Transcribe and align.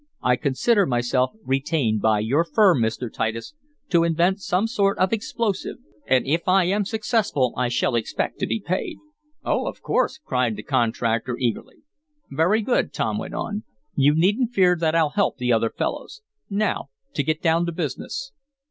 I 0.23 0.35
consider 0.35 0.87
myself 0.87 1.31
retained 1.45 2.01
by 2.01 2.21
your 2.21 2.43
firm, 2.43 2.81
Mr. 2.81 3.13
Titus, 3.13 3.53
to 3.89 4.03
invent 4.03 4.41
some 4.41 4.65
sort 4.65 4.97
of 4.97 5.13
explosive, 5.13 5.75
and 6.07 6.25
if 6.25 6.47
I 6.47 6.63
am 6.63 6.85
successful 6.85 7.53
I 7.55 7.67
shall 7.69 7.93
expect 7.93 8.39
to 8.39 8.47
be 8.47 8.59
paid." 8.59 8.97
"Oh, 9.45 9.67
of 9.67 9.83
course!" 9.83 10.17
cried 10.17 10.55
the 10.55 10.63
contractor 10.63 11.37
eagerly. 11.37 11.83
"Very 12.31 12.63
good," 12.63 12.93
Tom 12.93 13.19
went 13.19 13.35
on. 13.35 13.63
"You 13.93 14.15
needn't 14.15 14.53
fear 14.55 14.75
that 14.75 14.95
I'll 14.95 15.09
help 15.11 15.37
the 15.37 15.53
other 15.53 15.69
fellows. 15.69 16.23
Now 16.49 16.89
to 17.13 17.21
get 17.21 17.43
down 17.43 17.67
to 17.67 17.71
business. 17.71 18.31